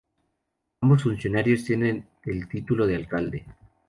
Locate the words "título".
2.49-2.87